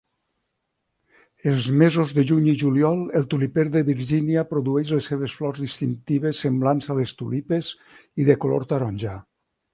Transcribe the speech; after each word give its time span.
Els 1.51 1.67
mesos 1.81 2.15
de 2.19 2.23
juny 2.31 2.47
i 2.53 2.55
juliol, 2.61 3.03
el 3.19 3.27
tuliper 3.33 3.67
de 3.75 3.83
Virgínia 3.91 4.45
produeix 4.55 4.95
les 4.95 5.11
seves 5.13 5.37
flors 5.43 5.61
distintives 5.67 6.43
semblants 6.47 6.91
a 6.95 6.99
les 7.03 7.17
tulipes 7.21 7.73
i 8.25 8.29
de 8.33 8.39
color 8.47 8.69
taronja. 8.75 9.17